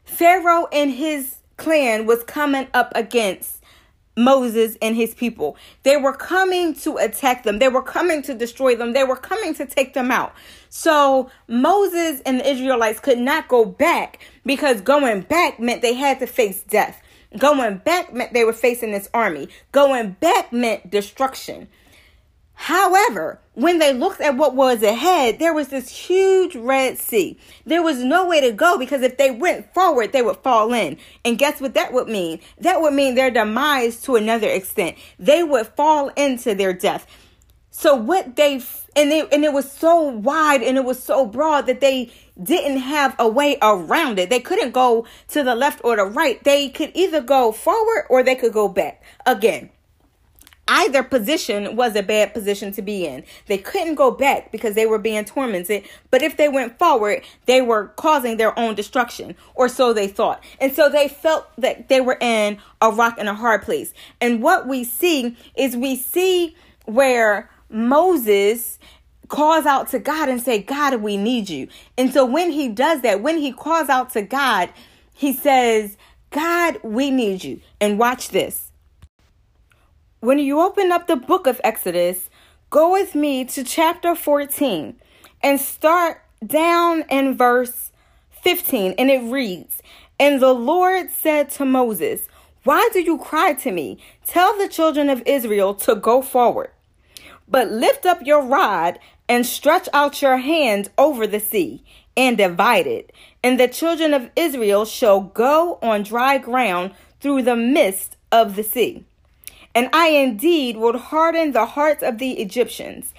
Pharaoh 0.05 0.67
and 0.73 0.91
his 0.91 1.37
clan 1.57 2.07
was 2.07 2.23
coming 2.25 2.69
up 2.75 2.93
against 2.95 3.63
Moses 4.17 4.77
and 4.81 4.95
his 4.95 5.15
people. 5.15 5.57
They 5.83 5.97
were 5.97 6.13
coming 6.13 6.75
to 6.77 6.97
attack 6.99 7.43
them. 7.43 7.59
They 7.59 7.69
were 7.69 7.83
coming 7.83 8.23
to 8.23 8.35
destroy 8.35 8.77
them. 8.77 8.93
They 8.93 9.05
were 9.05 9.17
coming 9.17 9.55
to 9.55 9.67
take 9.67 9.95
them 9.95 10.11
out. 10.11 10.35
So 10.69 11.31
Moses 11.49 12.21
and 12.25 12.41
the 12.41 12.49
Israelites 12.49 13.01
could 13.01 13.19
not 13.19 13.49
go 13.49 13.65
back 13.65 14.21
because 14.45 14.81
going 14.81 15.23
back 15.23 15.59
meant 15.59 15.83
they 15.83 15.95
had 15.95 16.21
to 16.21 16.27
face 16.27 16.63
death. 16.63 17.01
Going 17.39 17.79
back 17.79 18.13
meant 18.15 18.33
they 18.33 18.45
were 18.45 18.53
facing 18.53 18.93
this 18.93 19.09
army. 19.13 19.49
Going 19.73 20.13
back 20.21 20.53
meant 20.53 20.91
destruction. 20.91 21.69
However, 22.53 23.41
when 23.55 23.79
they 23.79 23.93
looked 23.93 24.21
at 24.21 24.37
what 24.37 24.55
was 24.55 24.83
ahead, 24.83 25.39
there 25.39 25.55
was 25.55 25.69
this 25.69 25.89
huge 25.89 26.57
Red 26.57 26.99
Sea. 26.99 27.39
There 27.65 27.83
was 27.83 28.03
no 28.03 28.27
way 28.27 28.41
to 28.41 28.51
go 28.51 28.79
because 28.79 29.03
if 29.03 29.17
they 29.17 29.31
went 29.31 29.73
forward, 29.73 30.13
they 30.13 30.23
would 30.23 30.39
fall 30.39 30.73
in. 30.73 30.99
And 31.25 31.39
guess 31.39 31.61
what 31.61 31.75
that 31.75 31.93
would 31.93 32.09
mean? 32.09 32.41
That 32.59 32.81
would 32.81 32.95
mean 32.95 33.15
their 33.15 33.31
demise 33.31 34.01
to 34.03 34.17
another 34.17 34.49
extent. 34.49 34.97
They 35.19 35.45
would 35.45 35.69
fall 35.69 36.09
into 36.17 36.55
their 36.55 36.73
death. 36.73 37.07
So 37.71 37.95
what 37.95 38.37
they 38.37 38.63
and 38.95 39.11
they 39.11 39.27
and 39.33 39.45
it 39.45 39.53
was 39.53 39.71
so 39.71 40.01
wide 40.01 40.63
and 40.63 40.77
it 40.77 40.85
was 40.85 41.03
so 41.03 41.27
broad 41.27 41.67
that 41.67 41.81
they 41.81 42.13
didn't 42.41 42.79
have 42.79 43.17
a 43.19 43.29
way 43.29 43.59
around 43.63 44.19
it. 44.19 44.31
They 44.31 44.41
couldn't 44.41 44.71
go 44.71 45.07
to 45.29 45.43
the 45.43 45.57
left 45.57 45.81
or 45.83 45.97
the 45.97 46.05
right. 46.05 46.43
They 46.45 46.69
could 46.69 46.93
either 46.95 47.21
go 47.21 47.51
forward 47.51 48.07
or 48.11 48.23
they 48.23 48.37
could 48.37 48.53
go 48.53 48.69
back. 48.69 49.03
Again, 49.27 49.71
either 50.67 51.03
position 51.03 51.77
was 51.77 51.95
a 51.95 52.03
bad 52.03 52.33
position 52.33 52.73
to 52.73 52.83
be 52.83 53.07
in. 53.07 53.25
They 53.47 53.59
couldn't 53.59 53.97
go 53.97 54.11
back 54.11 54.51
because 54.51 54.75
they 54.75 54.87
were 54.87 54.99
being 54.99 55.25
tormented, 55.25 55.85
but 56.11 56.23
if 56.23 56.37
they 56.37 56.49
went 56.49 56.79
forward, 56.79 57.23
they 57.47 57.61
were 57.61 57.89
causing 57.97 58.37
their 58.37 58.59
own 58.59 58.75
destruction, 58.75 59.37
or 59.55 59.69
so 59.69 59.93
they 59.93 60.09
thought. 60.09 60.43
And 60.61 60.73
so 60.73 60.89
they 60.89 61.09
felt 61.09 61.47
that 61.59 61.89
they 61.89 62.01
were 62.01 62.19
in 62.21 62.59
a 62.81 62.91
rock 62.91 63.17
and 63.19 63.29
a 63.29 63.35
hard 63.35 63.63
place. 63.63 63.93
And 64.21 64.43
what 64.43 64.67
we 64.67 64.85
see 64.85 65.37
is 65.55 65.77
we 65.77 65.97
see 65.97 66.57
where 66.87 67.51
Moses 67.69 68.79
calls 69.29 69.67
out 69.67 69.89
to 69.91 69.99
God 69.99 70.29
and 70.29 70.41
say, 70.41 70.63
God, 70.63 70.97
we 70.97 71.17
need 71.17 71.49
you. 71.49 71.69
And 71.99 72.13
so 72.13 72.25
when 72.25 72.51
he 72.51 72.69
does 72.69 73.03
that, 73.03 73.23
when 73.23 73.39
he 73.39 73.53
calls 73.53 73.89
out 73.89 74.11
to 74.11 74.23
God, 74.23 74.71
he 75.13 75.33
says, 75.33 75.97
God, 76.31 76.79
we 76.83 77.11
need 77.11 77.45
you. 77.45 77.61
And 77.81 77.99
watch 77.99 78.29
this. 78.29 78.71
When 80.25 80.39
you 80.39 80.63
open 80.63 80.91
up 80.91 81.07
the 81.07 81.17
book 81.17 81.47
of 81.47 81.61
Exodus, 81.63 82.31
go 82.71 82.91
with 82.91 83.15
me 83.15 83.45
to 83.45 83.63
chapter 83.63 84.15
14 84.15 84.97
and 85.43 85.61
start 85.61 86.23
down 86.43 87.05
in 87.11 87.37
verse 87.37 87.93
15. 88.41 88.95
And 88.97 89.11
it 89.11 89.31
reads, 89.31 89.83
And 90.19 90.41
the 90.41 90.55
Lord 90.55 91.11
said 91.11 91.51
to 91.51 91.67
Moses, 91.67 92.27
Why 92.63 92.89
do 92.95 93.01
you 93.01 93.19
cry 93.19 93.53
to 93.53 93.71
me? 93.71 93.99
Tell 94.25 94.57
the 94.57 94.67
children 94.67 95.11
of 95.11 95.23
Israel 95.27 95.75
to 95.75 95.95
go 95.95 96.23
forward. 96.23 96.71
But 97.47 97.71
lift 97.71 98.07
up 98.07 98.25
your 98.25 98.41
rod 98.41 98.99
and 99.29 99.45
stretch 99.45 99.91
out 99.93 100.23
your 100.23 100.39
hand 100.39 100.89
over 100.97 101.27
the 101.27 101.39
sea 101.39 101.85
and 102.17 102.39
divide 102.39 102.87
it. 102.87 103.13
And 103.43 103.61
the 103.61 103.69
children 103.69 104.15
of 104.15 104.31
Israel 104.37 104.87
shall 104.87 105.21
go 105.21 105.79
on 105.83 106.03
dry 106.03 106.39
ground 106.39 106.93
through 107.21 107.43
the 107.43 107.57
midst 107.57 108.17
of 108.33 108.57
the 108.57 108.63
sea. 108.63 109.05
And 109.75 109.89
I 109.93 110.09
indeed 110.09 110.77
will 110.77 110.99
harden 110.99 111.53
the 111.53 111.67
hearts 111.67 112.03
of 112.03 112.19
the 112.19 112.33
Egyptians, 112.41 113.13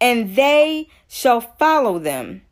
and 0.00 0.36
they 0.36 0.88
shall 1.08 1.40
follow 1.40 1.98
them. 1.98 2.42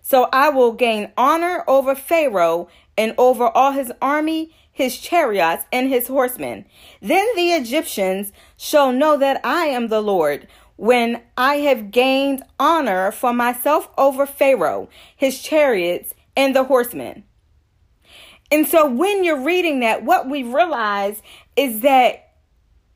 So 0.00 0.28
I 0.32 0.50
will 0.50 0.72
gain 0.72 1.12
honor 1.16 1.64
over 1.66 1.94
Pharaoh 1.94 2.68
and 2.96 3.14
over 3.18 3.48
all 3.48 3.72
his 3.72 3.92
army, 4.00 4.54
his 4.70 4.98
chariots, 4.98 5.64
and 5.72 5.88
his 5.88 6.08
horsemen. 6.08 6.66
Then 7.00 7.26
the 7.36 7.52
Egyptians 7.52 8.32
shall 8.56 8.92
know 8.92 9.16
that 9.16 9.40
I 9.44 9.66
am 9.66 9.88
the 9.88 10.02
Lord 10.02 10.46
when 10.76 11.22
I 11.36 11.56
have 11.56 11.90
gained 11.90 12.42
honor 12.58 13.12
for 13.12 13.32
myself 13.32 13.88
over 13.96 14.26
Pharaoh, 14.26 14.88
his 15.16 15.40
chariots, 15.40 16.14
and 16.36 16.54
the 16.54 16.64
horsemen. 16.64 17.24
And 18.50 18.66
so 18.66 18.86
when 18.86 19.24
you're 19.24 19.42
reading 19.42 19.80
that, 19.80 20.04
what 20.04 20.28
we 20.28 20.42
realize 20.42 21.22
is 21.56 21.80
that 21.80 22.32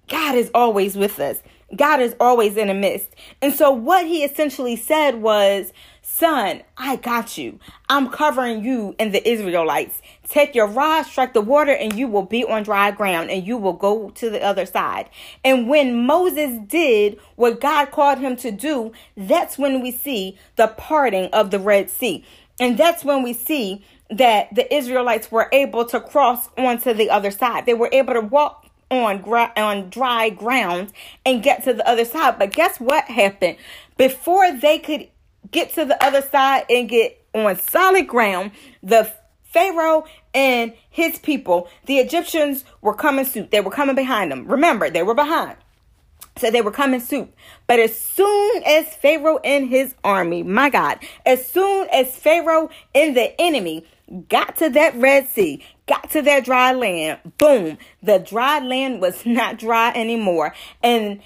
God 0.09 0.35
is 0.35 0.51
always 0.55 0.97
with 0.97 1.21
us. 1.21 1.43
God 1.77 2.01
is 2.01 2.17
always 2.19 2.57
in 2.57 2.69
the 2.69 2.75
midst. 2.75 3.09
And 3.43 3.53
so 3.53 3.71
what 3.71 4.07
he 4.07 4.25
essentially 4.25 4.77
said 4.77 5.17
was, 5.17 5.73
Son, 6.01 6.63
I 6.79 6.97
got 6.97 7.37
you. 7.37 7.61
I'm 7.91 8.09
covering 8.09 8.65
you 8.65 8.97
and 8.99 9.15
the 9.15 9.29
Israelites. 9.29 10.01
Take 10.27 10.55
your 10.55 10.67
rod, 10.67 11.03
strike 11.03 11.35
the 11.35 11.43
water, 11.43 11.73
and 11.73 11.93
you 11.95 12.09
will 12.09 12.23
be 12.25 12.43
on 12.45 12.63
dry 12.63 12.91
ground, 12.91 13.31
and 13.31 13.47
you 13.47 13.59
will 13.59 13.75
go 13.75 14.11
to 14.11 14.31
the 14.31 14.43
other 14.43 14.65
side. 14.65 15.11
And 15.45 15.69
when 15.69 16.07
Moses 16.07 16.59
did 16.67 17.19
what 17.37 17.61
God 17.61 17.91
called 17.91 18.19
him 18.19 18.37
to 18.37 18.51
do, 18.51 18.93
that's 19.17 19.59
when 19.59 19.83
we 19.83 19.93
see 19.93 20.39
the 20.57 20.69
parting 20.69 21.29
of 21.33 21.51
the 21.51 21.61
Red 21.61 21.91
Sea. 21.91 22.25
And 22.59 22.79
that's 22.79 23.05
when 23.05 23.23
we 23.23 23.35
see 23.35 23.85
that 24.11 24.55
the 24.55 24.75
Israelites 24.75 25.31
were 25.31 25.49
able 25.53 25.85
to 25.85 26.01
cross 26.01 26.49
onto 26.57 26.95
the 26.95 27.11
other 27.11 27.31
side. 27.31 27.67
They 27.67 27.75
were 27.75 27.91
able 27.93 28.15
to 28.15 28.23
walk 28.23 28.68
on 28.91 29.21
gra- 29.21 29.53
on 29.57 29.91
dry 29.91 30.31
ground 30.31 30.93
and 31.25 31.43
get 31.43 31.65
to 31.65 31.75
the 31.75 31.89
other 31.89 32.05
side. 32.05 32.39
But 32.39 32.53
guess 32.53 32.79
what 32.79 33.05
happened? 33.05 33.57
Before 33.97 34.53
they 34.53 34.79
could 34.79 35.09
get 35.51 35.75
to 35.75 35.85
the 35.85 36.03
other 36.03 36.23
side 36.23 36.65
and 36.71 36.89
get 36.89 37.25
on 37.35 37.57
solid 37.59 38.07
ground, 38.07 38.53
the 38.83 39.13
Pharaoh 39.45 40.05
and 40.35 40.73
his 40.91 41.19
people, 41.19 41.69
the 41.87 41.99
Egyptians 41.99 42.65
were 42.83 42.95
coming 42.95 43.25
suit. 43.25 43.51
They 43.51 43.61
were 43.61 43.71
coming 43.71 43.97
behind 43.97 44.31
them. 44.31 44.47
Remember, 44.47 44.91
they 44.91 45.03
were 45.03 45.15
behind. 45.15 45.57
So 46.39 46.51
they 46.51 46.61
were 46.61 46.71
coming 46.71 47.01
suit. 47.01 47.33
But 47.67 47.81
as 47.81 47.97
soon 47.97 48.63
as 48.65 48.95
Pharaoh 48.95 49.39
and 49.39 49.69
his 49.69 49.95
army, 50.05 50.43
my 50.43 50.71
God, 50.71 50.99
as 51.27 51.49
soon 51.49 51.89
as 51.93 52.17
Pharaoh 52.17 52.71
and 52.95 53.17
the 53.17 53.39
enemy 53.41 53.85
got 54.29 54.57
to 54.57 54.71
that 54.71 54.95
Red 54.97 55.29
Sea, 55.29 55.63
got 55.87 56.11
to 56.11 56.23
that 56.23 56.45
dry 56.45 56.73
land, 56.73 57.19
boom, 57.39 57.79
the 58.03 58.19
dry 58.19 58.61
land 58.61 59.01
was 59.01 59.27
not 59.27 59.59
dry 59.59 59.93
anymore. 59.95 60.55
And 60.83 61.21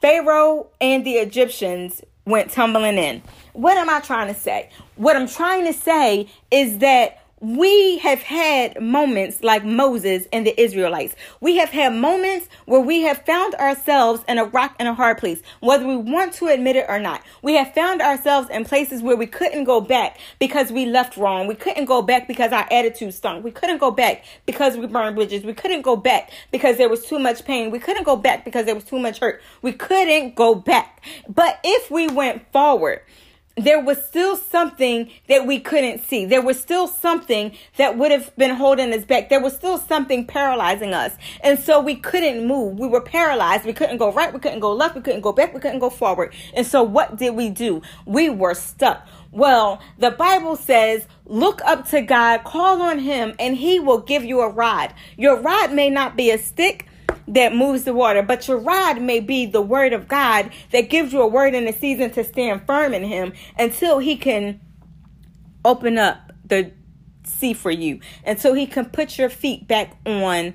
Pharaoh 0.00 0.68
and 0.80 1.04
the 1.04 1.14
Egyptians 1.14 2.02
went 2.24 2.50
tumbling 2.50 2.98
in. 2.98 3.22
What 3.52 3.76
am 3.76 3.90
I 3.90 4.00
trying 4.00 4.32
to 4.32 4.38
say? 4.38 4.70
What 4.96 5.16
I'm 5.16 5.26
trying 5.28 5.66
to 5.66 5.72
say 5.72 6.28
is 6.50 6.78
that 6.78 7.19
we 7.40 7.96
have 7.98 8.20
had 8.20 8.80
moments 8.82 9.42
like 9.42 9.64
Moses 9.64 10.26
and 10.30 10.46
the 10.46 10.60
Israelites. 10.60 11.16
We 11.40 11.56
have 11.56 11.70
had 11.70 11.94
moments 11.94 12.48
where 12.66 12.80
we 12.80 13.00
have 13.02 13.24
found 13.24 13.54
ourselves 13.54 14.22
in 14.28 14.36
a 14.36 14.44
rock 14.44 14.76
and 14.78 14.86
a 14.86 14.92
hard 14.92 15.16
place, 15.16 15.40
whether 15.60 15.86
we 15.86 15.96
want 15.96 16.34
to 16.34 16.48
admit 16.48 16.76
it 16.76 16.84
or 16.86 16.98
not. 17.00 17.22
We 17.40 17.54
have 17.54 17.72
found 17.72 18.02
ourselves 18.02 18.50
in 18.50 18.66
places 18.66 19.00
where 19.00 19.16
we 19.16 19.26
couldn't 19.26 19.64
go 19.64 19.80
back 19.80 20.18
because 20.38 20.70
we 20.70 20.84
left 20.84 21.16
wrong. 21.16 21.46
We 21.46 21.54
couldn't 21.54 21.86
go 21.86 22.02
back 22.02 22.28
because 22.28 22.52
our 22.52 22.68
attitude 22.70 23.14
stunk. 23.14 23.42
We 23.42 23.52
couldn't 23.52 23.78
go 23.78 23.90
back 23.90 24.26
because 24.44 24.76
we 24.76 24.86
burned 24.86 25.16
bridges. 25.16 25.42
We 25.42 25.54
couldn't 25.54 25.80
go 25.80 25.96
back 25.96 26.30
because 26.50 26.76
there 26.76 26.90
was 26.90 27.06
too 27.06 27.18
much 27.18 27.46
pain. 27.46 27.70
We 27.70 27.78
couldn't 27.78 28.04
go 28.04 28.16
back 28.16 28.44
because 28.44 28.66
there 28.66 28.74
was 28.74 28.84
too 28.84 28.98
much 28.98 29.18
hurt. 29.18 29.40
We 29.62 29.72
couldn't 29.72 30.34
go 30.34 30.54
back. 30.54 31.02
But 31.26 31.58
if 31.64 31.90
we 31.90 32.06
went 32.06 32.52
forward, 32.52 33.00
there 33.64 33.80
was 33.80 34.02
still 34.04 34.36
something 34.36 35.10
that 35.28 35.46
we 35.46 35.60
couldn't 35.60 36.04
see. 36.04 36.24
There 36.24 36.42
was 36.42 36.60
still 36.60 36.86
something 36.86 37.56
that 37.76 37.96
would 37.96 38.10
have 38.10 38.34
been 38.36 38.54
holding 38.54 38.92
us 38.92 39.04
back. 39.04 39.28
There 39.28 39.40
was 39.40 39.54
still 39.54 39.78
something 39.78 40.26
paralyzing 40.26 40.94
us. 40.94 41.16
And 41.42 41.58
so 41.58 41.80
we 41.80 41.96
couldn't 41.96 42.46
move. 42.46 42.78
We 42.78 42.88
were 42.88 43.00
paralyzed. 43.00 43.64
We 43.64 43.72
couldn't 43.72 43.98
go 43.98 44.12
right. 44.12 44.32
We 44.32 44.40
couldn't 44.40 44.60
go 44.60 44.72
left. 44.72 44.94
We 44.94 45.00
couldn't 45.00 45.22
go 45.22 45.32
back. 45.32 45.54
We 45.54 45.60
couldn't 45.60 45.80
go 45.80 45.90
forward. 45.90 46.34
And 46.54 46.66
so 46.66 46.82
what 46.82 47.16
did 47.16 47.34
we 47.34 47.50
do? 47.50 47.82
We 48.06 48.28
were 48.28 48.54
stuck. 48.54 49.06
Well, 49.32 49.80
the 49.98 50.10
Bible 50.10 50.56
says, 50.56 51.06
look 51.24 51.60
up 51.64 51.88
to 51.90 52.00
God, 52.02 52.42
call 52.42 52.82
on 52.82 52.98
Him, 52.98 53.34
and 53.38 53.56
He 53.56 53.78
will 53.78 54.00
give 54.00 54.24
you 54.24 54.40
a 54.40 54.48
rod. 54.48 54.92
Your 55.16 55.40
rod 55.40 55.72
may 55.72 55.88
not 55.88 56.16
be 56.16 56.32
a 56.32 56.38
stick, 56.38 56.86
that 57.28 57.54
moves 57.54 57.84
the 57.84 57.94
water, 57.94 58.22
but 58.22 58.48
your 58.48 58.58
rod 58.58 59.00
may 59.00 59.20
be 59.20 59.46
the 59.46 59.62
word 59.62 59.92
of 59.92 60.08
God 60.08 60.50
that 60.72 60.90
gives 60.90 61.12
you 61.12 61.22
a 61.22 61.26
word 61.26 61.54
in 61.54 61.64
the 61.64 61.72
season 61.72 62.10
to 62.12 62.24
stand 62.24 62.66
firm 62.66 62.94
in 62.94 63.04
Him 63.04 63.32
until 63.58 63.98
He 63.98 64.16
can 64.16 64.60
open 65.64 65.98
up 65.98 66.32
the 66.44 66.72
sea 67.24 67.52
for 67.52 67.70
you, 67.70 68.00
until 68.24 68.54
He 68.54 68.66
can 68.66 68.86
put 68.86 69.18
your 69.18 69.28
feet 69.28 69.68
back 69.68 69.96
on 70.06 70.54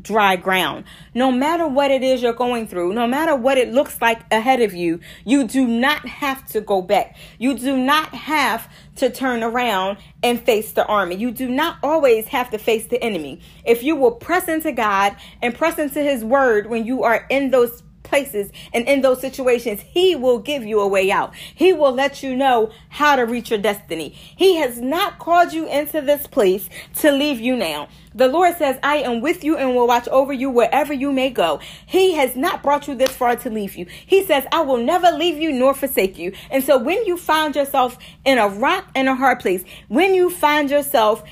dry 0.00 0.36
ground. 0.36 0.84
No 1.14 1.32
matter 1.32 1.66
what 1.66 1.90
it 1.90 2.02
is 2.02 2.22
you're 2.22 2.32
going 2.32 2.66
through, 2.66 2.92
no 2.92 3.06
matter 3.06 3.34
what 3.34 3.58
it 3.58 3.72
looks 3.72 4.00
like 4.00 4.20
ahead 4.32 4.60
of 4.60 4.74
you, 4.74 5.00
you 5.24 5.46
do 5.46 5.66
not 5.66 6.06
have 6.06 6.46
to 6.48 6.60
go 6.60 6.82
back. 6.82 7.16
You 7.38 7.56
do 7.58 7.76
not 7.76 8.14
have 8.14 8.70
to 8.96 9.10
turn 9.10 9.42
around 9.42 9.98
and 10.22 10.40
face 10.40 10.72
the 10.72 10.86
army. 10.86 11.16
You 11.16 11.30
do 11.30 11.48
not 11.48 11.78
always 11.82 12.28
have 12.28 12.50
to 12.50 12.58
face 12.58 12.86
the 12.86 13.02
enemy. 13.02 13.40
If 13.64 13.82
you 13.82 13.96
will 13.96 14.12
press 14.12 14.48
into 14.48 14.72
God 14.72 15.16
and 15.42 15.54
press 15.54 15.78
into 15.78 16.02
his 16.02 16.24
word 16.24 16.68
when 16.68 16.84
you 16.84 17.04
are 17.04 17.26
in 17.30 17.50
those 17.50 17.82
places 18.08 18.50
and 18.72 18.88
in 18.88 19.02
those 19.02 19.20
situations, 19.20 19.80
He 19.80 20.16
will 20.16 20.38
give 20.38 20.64
you 20.64 20.80
a 20.80 20.88
way 20.88 21.10
out. 21.10 21.34
He 21.54 21.72
will 21.72 21.92
let 21.92 22.22
you 22.22 22.34
know 22.34 22.70
how 22.88 23.16
to 23.16 23.22
reach 23.22 23.50
your 23.50 23.58
destiny. 23.58 24.10
He 24.10 24.56
has 24.56 24.80
not 24.80 25.18
called 25.18 25.52
you 25.52 25.68
into 25.68 26.00
this 26.00 26.26
place 26.26 26.68
to 26.96 27.12
leave 27.12 27.40
you 27.40 27.56
now. 27.56 27.88
The 28.14 28.26
Lord 28.26 28.56
says, 28.56 28.78
I 28.82 28.96
am 28.96 29.20
with 29.20 29.44
you 29.44 29.56
and 29.56 29.76
will 29.76 29.86
watch 29.86 30.08
over 30.08 30.32
you 30.32 30.50
wherever 30.50 30.92
you 30.92 31.12
may 31.12 31.30
go. 31.30 31.60
He 31.86 32.14
has 32.14 32.34
not 32.34 32.62
brought 32.62 32.88
you 32.88 32.94
this 32.94 33.14
far 33.14 33.36
to 33.36 33.50
leave 33.50 33.76
you. 33.76 33.86
He 34.06 34.24
says, 34.24 34.44
I 34.50 34.62
will 34.62 34.78
never 34.78 35.10
leave 35.10 35.40
you 35.40 35.52
nor 35.52 35.74
forsake 35.74 36.18
you. 36.18 36.32
And 36.50 36.64
so 36.64 36.78
when 36.78 37.04
you 37.06 37.16
find 37.16 37.54
yourself 37.54 37.98
in 38.24 38.38
a 38.38 38.48
rock 38.48 38.88
and 38.94 39.08
a 39.08 39.14
hard 39.14 39.40
place, 39.40 39.62
when 39.86 40.14
you 40.14 40.30
find 40.30 40.70
yourself 40.70 41.22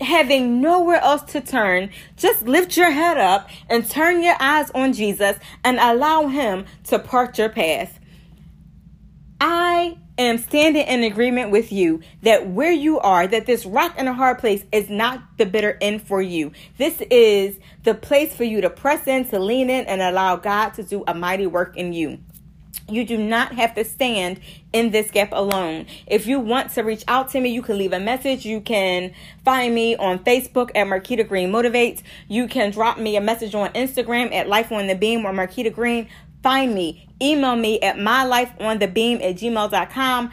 having 0.00 0.60
nowhere 0.60 1.00
else 1.00 1.22
to 1.32 1.40
turn, 1.40 1.90
just 2.16 2.46
lift 2.46 2.76
your 2.76 2.90
head 2.90 3.18
up 3.18 3.48
and 3.68 3.88
turn 3.88 4.22
your 4.22 4.36
eyes 4.40 4.70
on 4.74 4.92
Jesus 4.92 5.36
and 5.64 5.78
allow 5.78 6.28
Him 6.28 6.64
to 6.84 6.98
part 6.98 7.38
your 7.38 7.48
path. 7.48 7.98
I 9.40 9.96
am 10.18 10.36
standing 10.36 10.86
in 10.86 11.02
agreement 11.02 11.50
with 11.50 11.72
you 11.72 12.02
that 12.22 12.46
where 12.48 12.72
you 12.72 13.00
are, 13.00 13.26
that 13.26 13.46
this 13.46 13.64
rock 13.64 13.94
and 13.96 14.08
a 14.08 14.12
hard 14.12 14.38
place 14.38 14.64
is 14.70 14.90
not 14.90 15.22
the 15.38 15.46
bitter 15.46 15.78
end 15.80 16.02
for 16.02 16.20
you. 16.20 16.52
This 16.76 17.00
is 17.10 17.58
the 17.84 17.94
place 17.94 18.34
for 18.34 18.44
you 18.44 18.60
to 18.60 18.68
press 18.68 19.06
in, 19.06 19.26
to 19.28 19.38
lean 19.38 19.70
in, 19.70 19.86
and 19.86 20.02
allow 20.02 20.36
God 20.36 20.70
to 20.74 20.82
do 20.82 21.04
a 21.06 21.14
mighty 21.14 21.46
work 21.46 21.76
in 21.76 21.94
you. 21.94 22.18
You 22.90 23.04
do 23.04 23.16
not 23.16 23.54
have 23.54 23.74
to 23.74 23.84
stand 23.84 24.40
in 24.72 24.90
this 24.90 25.10
gap 25.10 25.30
alone. 25.32 25.86
If 26.06 26.26
you 26.26 26.40
want 26.40 26.72
to 26.72 26.82
reach 26.82 27.04
out 27.08 27.30
to 27.30 27.40
me, 27.40 27.50
you 27.50 27.62
can 27.62 27.78
leave 27.78 27.92
a 27.92 28.00
message. 28.00 28.44
You 28.44 28.60
can 28.60 29.12
find 29.44 29.74
me 29.74 29.96
on 29.96 30.20
Facebook 30.20 30.70
at 30.74 30.86
Marquita 30.86 31.26
Green 31.26 31.50
Motivates. 31.50 32.02
You 32.28 32.48
can 32.48 32.70
drop 32.70 32.98
me 32.98 33.16
a 33.16 33.20
message 33.20 33.54
on 33.54 33.70
Instagram 33.72 34.32
at 34.32 34.48
Life 34.48 34.72
on 34.72 34.86
the 34.86 34.94
Beam 34.94 35.24
or 35.24 35.32
Marquita 35.32 35.72
Green. 35.72 36.08
Find 36.42 36.74
me. 36.74 37.08
Email 37.20 37.56
me 37.56 37.80
at 37.80 37.96
mylifeonthebeam 37.96 39.22
at 39.22 39.36
gmail.com 39.36 40.30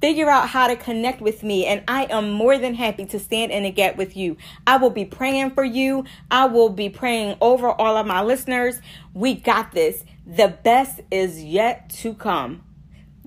figure 0.00 0.30
out 0.30 0.48
how 0.48 0.66
to 0.66 0.76
connect 0.76 1.20
with 1.20 1.42
me 1.42 1.66
and 1.66 1.82
I 1.86 2.04
am 2.04 2.30
more 2.30 2.56
than 2.58 2.74
happy 2.74 3.04
to 3.06 3.18
stand 3.18 3.52
in 3.52 3.64
a 3.64 3.70
gap 3.70 3.96
with 3.96 4.16
you. 4.16 4.36
I 4.66 4.76
will 4.76 4.90
be 4.90 5.04
praying 5.04 5.50
for 5.50 5.64
you. 5.64 6.04
I 6.30 6.46
will 6.46 6.70
be 6.70 6.88
praying 6.88 7.36
over 7.40 7.70
all 7.70 7.96
of 7.96 8.06
my 8.06 8.22
listeners. 8.22 8.80
We 9.12 9.34
got 9.34 9.72
this. 9.72 10.04
The 10.26 10.48
best 10.48 11.00
is 11.10 11.42
yet 11.42 11.90
to 12.00 12.14
come. 12.14 12.64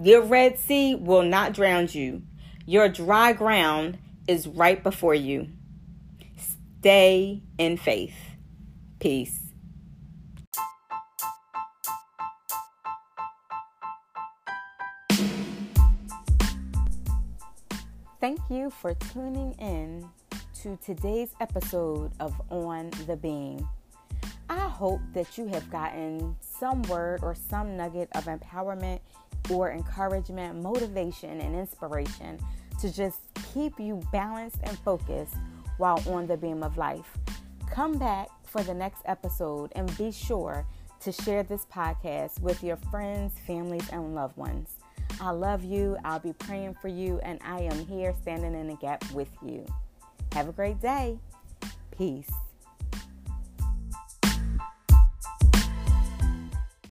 Your 0.02 0.22
Red 0.22 0.58
Sea 0.58 0.96
will 0.96 1.24
not 1.24 1.54
drown 1.54 1.88
you. 1.92 2.24
Your 2.66 2.90
dry 2.90 3.34
ground 3.34 4.00
is 4.28 4.48
right 4.48 4.82
before 4.82 5.16
you. 5.16 5.50
Stay 6.80 7.44
in 7.58 7.78
faith. 7.78 8.16
Peace. 9.00 9.43
Thank 18.24 18.40
you 18.50 18.70
for 18.70 18.94
tuning 18.94 19.52
in 19.60 20.10
to 20.62 20.78
today's 20.78 21.36
episode 21.42 22.14
of 22.22 22.34
On 22.50 22.90
the 23.06 23.18
Beam. 23.18 23.68
I 24.50 24.60
hope 24.60 25.02
that 25.12 25.38
you 25.38 25.46
have 25.48 25.70
gotten 25.70 26.38
some 26.40 26.84
word 26.84 27.20
or 27.22 27.36
some 27.36 27.76
nugget 27.76 28.08
of 28.16 28.28
empowerment 28.28 29.02
or 29.50 29.74
encouragement, 29.74 30.64
motivation, 30.64 31.42
and 31.42 31.54
inspiration 31.54 32.40
to 32.80 32.94
just 32.94 33.20
keep 33.54 33.78
you 33.78 34.00
balanced 34.14 34.60
and 34.64 34.80
focused 34.80 35.36
while 35.76 36.02
on 36.08 36.26
the 36.26 36.38
beam 36.38 36.64
of 36.64 36.78
life. 36.78 37.18
Come 37.70 37.98
back 37.98 38.30
for 38.46 38.64
the 38.64 38.74
next 38.74 39.02
episode 39.04 39.74
and 39.76 39.98
be 39.98 40.14
sure 40.14 40.66
to 41.02 41.12
share 41.12 41.44
this 41.44 41.66
podcast 41.66 42.40
with 42.40 42.64
your 42.64 42.78
friends, 42.90 43.34
families, 43.46 43.90
and 43.90 44.16
loved 44.16 44.38
ones. 44.38 44.70
I 45.24 45.30
love 45.30 45.64
you. 45.64 45.96
I'll 46.04 46.20
be 46.20 46.34
praying 46.34 46.76
for 46.82 46.90
you, 46.90 47.18
and 47.24 47.40
I 47.46 47.62
am 47.62 47.86
here 47.86 48.14
standing 48.22 48.54
in 48.54 48.68
the 48.68 48.76
gap 48.76 49.10
with 49.14 49.30
you. 49.42 49.66
Have 50.34 50.50
a 50.50 50.52
great 50.52 50.82
day. 50.82 51.18
Peace. 51.98 52.30